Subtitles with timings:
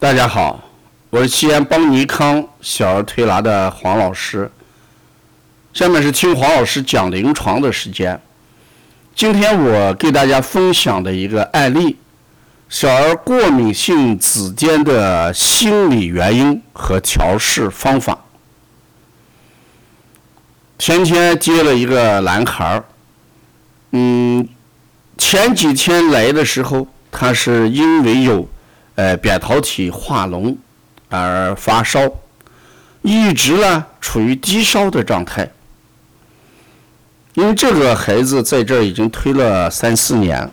[0.00, 0.62] 大家好，
[1.10, 4.48] 我是西安邦尼康小儿推拿的黄老师。
[5.74, 8.20] 下面是听黄老师讲临床的时间。
[9.16, 11.96] 今天我给大家分享的一个案例：
[12.68, 18.16] 小儿过敏性紫癜的心理原因和调试方法。
[20.78, 22.84] 前天接了一个男孩儿，
[23.90, 24.48] 嗯，
[25.16, 28.48] 前几天来的时候，他是因为有。
[28.98, 30.56] 呃，扁桃体化脓
[31.08, 32.00] 而发烧，
[33.02, 35.48] 一直呢处于低烧的状态。
[37.34, 40.50] 因为这个孩子在这儿已经推了三四年，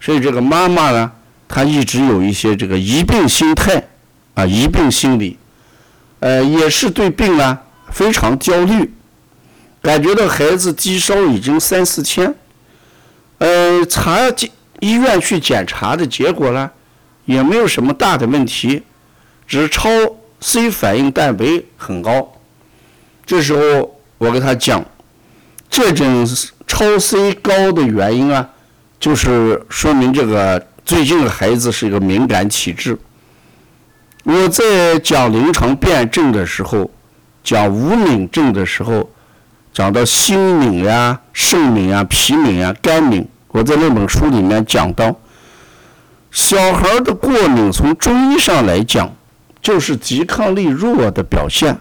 [0.00, 1.12] 所以这个妈妈呢，
[1.46, 3.80] 她一直有一些这个疑病心态
[4.34, 5.38] 啊，疑病心理，
[6.18, 7.56] 呃，也是对病呢
[7.92, 8.92] 非常焦虑，
[9.80, 12.34] 感觉到孩子低烧已经三四天，
[13.38, 14.18] 呃，查
[14.80, 16.68] 医院去检查的结果呢？
[17.24, 18.82] 也没有什么大的问题，
[19.46, 19.88] 只是超
[20.40, 21.44] C 反应蛋白
[21.76, 22.32] 很高。
[23.24, 24.84] 这时候我给他讲，
[25.70, 26.26] 这种
[26.66, 28.50] 超 C 高的原因啊，
[29.00, 32.98] 就是说明这个最近的孩子是一个敏感体质。
[34.24, 36.90] 我在讲临床辨证的时候，
[37.42, 39.10] 讲无敏症的时候，
[39.72, 45.14] 讲到心敏呀、肾敏啊、脾敏啊、肝敏，我在那本书里面讲到。
[46.34, 49.14] 小孩的过敏，从中医上来讲，
[49.62, 51.78] 就是抵抗力弱的表现，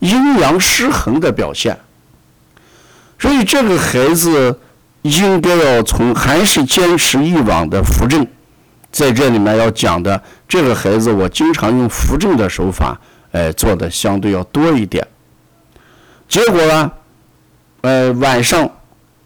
[0.00, 1.78] 阴阳失衡的表现。
[3.18, 4.60] 所以这个孩子
[5.00, 8.26] 应该要从还是坚持以往的扶正，
[8.92, 13.00] 在这里面要讲的这个孩子，我经常用扶正的手法，
[13.32, 15.08] 哎，做的相对要多一点。
[16.28, 16.92] 结果呢，
[17.80, 18.70] 呃，晚上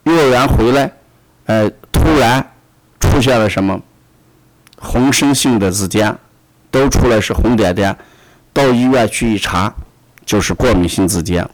[0.03, 0.89] 幼儿园回来，
[1.47, 2.53] 呃，突然
[3.01, 3.77] 出现了什么？
[4.83, 6.15] 红声性的紫癜，
[6.71, 7.95] 都出来是红点点，
[8.51, 9.71] 到医院去一查，
[10.25, 11.47] 就是过敏性紫癜。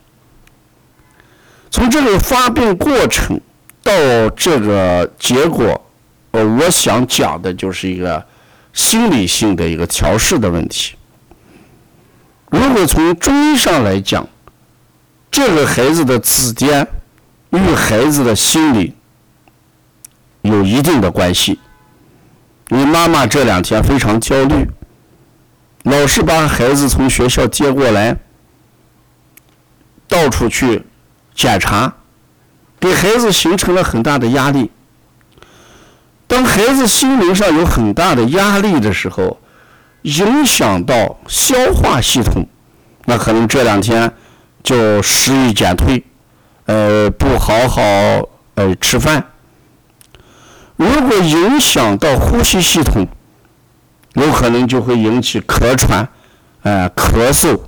[1.69, 3.39] 从这个发病过程
[3.83, 3.91] 到
[4.29, 5.85] 这个结果，
[6.31, 8.25] 呃，我想讲的就是一个
[8.71, 10.95] 心理性的一个调试的问题。
[12.49, 14.25] 如果从中医上来讲，
[15.29, 16.87] 这个孩子的紫癜
[17.49, 18.95] 与孩子的心理
[20.41, 21.59] 有一定的关系。
[22.69, 24.67] 你妈妈这两天非常焦虑，
[25.83, 28.17] 老是把孩子从学校接过来，
[30.07, 30.83] 到处去
[31.33, 31.93] 检查，
[32.79, 34.69] 给孩子形成了很大的压力。
[36.27, 39.39] 当孩子心灵上有很大的压力的时候，
[40.01, 42.45] 影响到消化系统，
[43.05, 44.11] 那可能这两天
[44.61, 46.03] 就食欲减退，
[46.65, 47.81] 呃，不好好
[48.55, 49.25] 呃吃饭。
[50.77, 53.07] 如果影响到呼吸系统，
[54.13, 56.07] 有可能就会引起咳喘，
[56.61, 57.59] 呃，咳嗽、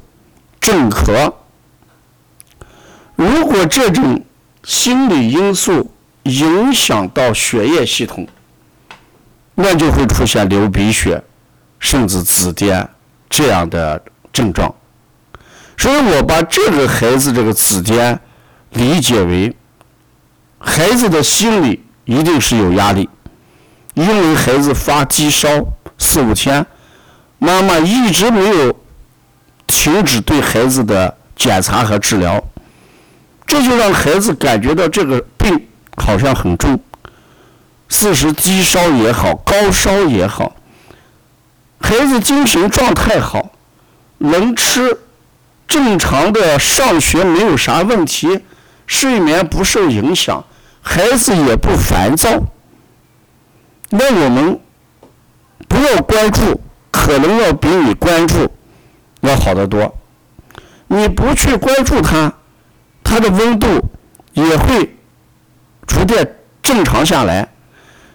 [0.61, 1.33] 镇咳。
[3.15, 4.23] 如果这种
[4.63, 5.91] 心理因素
[6.23, 8.27] 影响到血液系统，
[9.55, 11.23] 那就会出现流鼻血，
[11.79, 12.87] 甚至紫癜
[13.27, 13.99] 这样的
[14.31, 14.73] 症状。
[15.79, 18.19] 所以我把这个孩子这个紫癜
[18.69, 19.55] 理解为
[20.59, 21.83] 孩子的心理。
[22.09, 23.07] 一定是有压力，
[23.93, 25.47] 因为孩子发低烧
[25.99, 26.65] 四五天，
[27.37, 28.75] 妈妈一直没有
[29.67, 32.43] 停止对孩子的检查和治疗，
[33.45, 36.81] 这就让孩子感觉到这个病好像很重，
[37.89, 40.55] 四时低烧也好，高烧也好，
[41.79, 43.51] 孩子精神状态好，
[44.17, 44.97] 能吃，
[45.67, 48.39] 正常的上学没有啥问题，
[48.87, 50.43] 睡眠不受影响。
[50.91, 52.31] 孩子也不烦躁，
[53.91, 54.59] 那我们
[55.67, 58.51] 不要关注，可能要比你关注
[59.21, 59.95] 要好得多。
[60.87, 62.33] 你不去关注他，
[63.03, 63.67] 他的温度
[64.33, 64.97] 也会
[65.85, 67.47] 逐渐正常下来。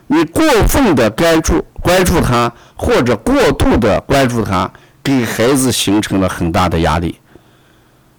[0.08, 4.68] 你过分的关注关注他，或者过度的关注他，
[5.00, 7.20] 给孩子形成了很大的压力。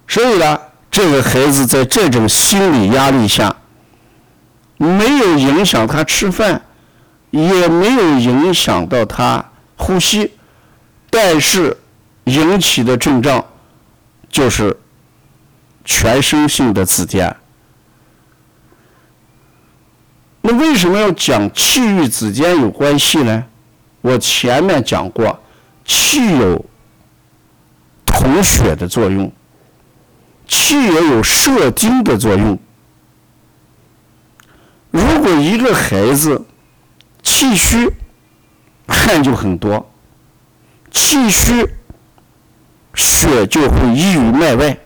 [0.08, 0.58] 所以呢，
[0.90, 3.54] 这个孩子在这种心理压力下。
[4.76, 6.62] 没有影响他吃饭，
[7.30, 9.44] 也没有影响到他
[9.76, 10.32] 呼吸，
[11.10, 11.76] 但是
[12.24, 13.44] 引起的症状
[14.28, 14.76] 就是
[15.84, 17.34] 全身性的紫癜。
[20.42, 23.44] 那为什么要讲气与紫癜有关系呢？
[24.02, 25.40] 我前面讲过，
[25.84, 26.64] 气有
[28.04, 29.32] 统血的作用，
[30.46, 32.56] 气也有摄精的作用。
[34.96, 36.46] 如果一个孩子
[37.22, 37.92] 气虚，
[38.88, 39.92] 汗就很多，
[40.90, 41.68] 气虚，
[42.94, 44.78] 血就会溢于脉外。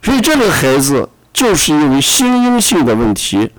[0.00, 3.52] 所以这个孩子就是因为心阴性的问题，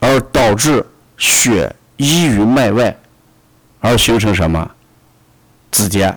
[0.00, 0.84] 而导致
[1.16, 2.98] 血溢于脉外，
[3.78, 4.68] 而形成什么
[5.70, 6.16] 子痫？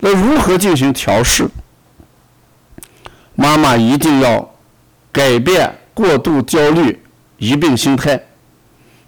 [0.00, 1.48] 那如何进行调试？
[3.36, 4.52] 妈妈一定要
[5.12, 7.00] 改变过度焦虑、
[7.38, 8.20] 疑病心态，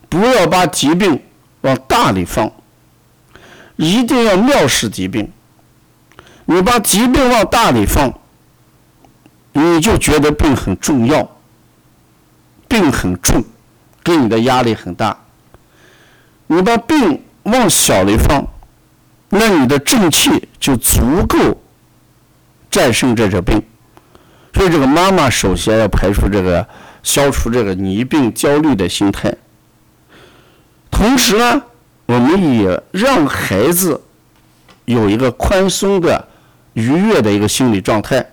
[0.08, 1.20] 不要把疾病
[1.62, 2.48] 往大里放，
[3.74, 5.28] 一定要藐视疾病。
[6.44, 8.12] 你把疾病往大里放，
[9.54, 11.28] 你就觉得病很重要，
[12.68, 13.42] 病很重，
[14.04, 15.18] 给你的压力很大。
[16.46, 18.46] 你把病往小里放，
[19.30, 21.60] 那你的正气就足够
[22.70, 23.60] 战胜这个病。
[24.54, 26.66] 所以，这个妈妈首先要排除这个、
[27.02, 29.34] 消除这个疑病焦虑的心态。
[30.90, 31.62] 同时呢，
[32.06, 34.00] 我们也让孩子
[34.84, 36.28] 有一个宽松的、
[36.74, 38.24] 愉悦的一个心理状态。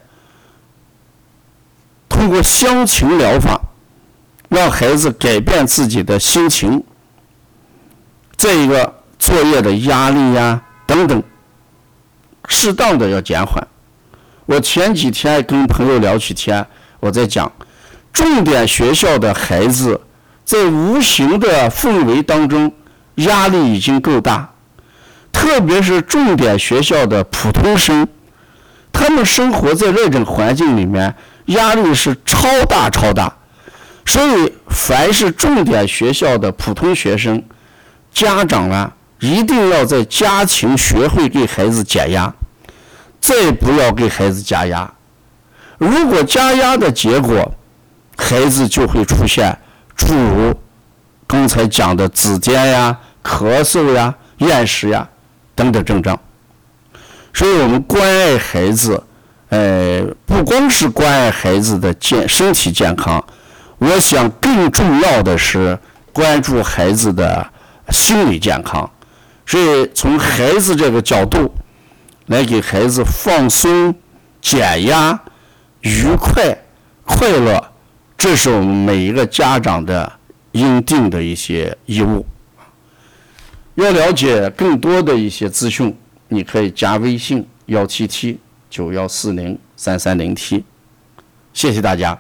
[2.07, 3.59] 通过乡情疗法，
[4.47, 6.83] 让孩子改变自己的心情。
[8.37, 11.21] 再一个作业的压力呀等等，
[12.47, 13.67] 适当的要减缓。
[14.51, 16.67] 我前几天跟朋友聊起天，
[16.99, 17.49] 我在讲，
[18.11, 20.01] 重点学校的孩子
[20.43, 22.73] 在无形的氛围当中
[23.15, 24.51] 压力已经够大，
[25.31, 28.05] 特别是重点学校的普通生，
[28.91, 31.15] 他们生活在那种环境里面，
[31.45, 33.33] 压力是超大超大，
[34.05, 37.41] 所以凡是重点学校的普通学生，
[38.13, 42.33] 家长呢一定要在家庭学会给孩子减压。
[43.21, 44.91] 再不要给孩子加压，
[45.77, 47.53] 如果加压的结果，
[48.17, 49.55] 孩子就会出现
[49.95, 50.51] 诸如
[51.27, 55.07] 刚才讲的紫癜呀、咳嗽呀、厌食呀
[55.53, 56.19] 等等症状。
[57.31, 59.01] 所以我们关爱孩子，
[59.49, 63.23] 呃，不光是关爱孩子的健身体健康，
[63.77, 65.77] 我想更重要的是
[66.11, 67.47] 关注孩子的
[67.89, 68.89] 心理健康。
[69.45, 71.53] 所以从孩子这个角度。
[72.27, 73.93] 来给孩子放松、
[74.41, 75.21] 减压、
[75.81, 76.57] 愉快、
[77.05, 77.71] 快乐，
[78.17, 80.11] 这是我们每一个家长的
[80.53, 82.25] 应尽的一些义务。
[83.75, 85.95] 要了解更多的一些资讯，
[86.27, 88.39] 你可以加微信幺七七
[88.69, 90.63] 九幺四零三三零七，
[91.53, 92.17] 谢谢大家。